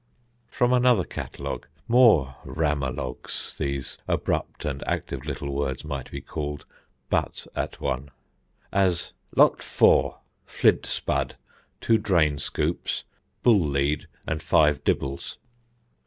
From 0.47 0.73
another 0.73 1.03
catalogue 1.03 1.67
more 1.87 2.35
ram=alogues, 2.43 3.55
these 3.59 3.99
abrupt 4.07 4.65
and 4.65 4.81
active 4.87 5.27
little 5.27 5.53
words 5.53 5.85
might 5.85 6.09
be 6.09 6.21
called, 6.21 6.65
butt 7.11 7.45
at 7.55 7.79
one. 7.79 8.09
As 8.71 9.13
"Lot 9.35 9.61
4. 9.61 10.17
Flint 10.43 10.87
spud, 10.87 11.35
two 11.81 11.99
drain 11.99 12.39
scoops, 12.39 13.03
bull 13.43 13.59
lead 13.59 14.07
and 14.27 14.41
five 14.41 14.83
dibbles. 14.83 15.37